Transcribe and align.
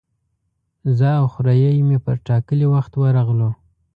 زه 0.97 1.09
او 1.19 1.25
خوریی 1.33 1.81
مې 1.87 1.97
پر 2.05 2.15
ټاکلي 2.27 2.65
وخت 2.73 2.93
ورغلو. 2.97 3.49